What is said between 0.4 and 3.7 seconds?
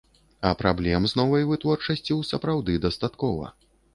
А праблем з новай вытворчасцю, сапраўды, дастаткова.